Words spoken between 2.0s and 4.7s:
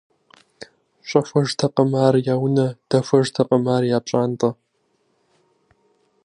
ар я унэ, дэхуэжтэкъым я пщӀантӀэ.